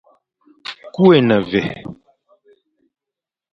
Ku 0.93 1.03
é 1.15 1.19
ne 1.27 1.35
mvè. 1.43 1.63